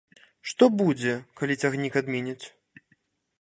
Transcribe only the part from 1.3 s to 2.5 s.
калі цягнік адменяць?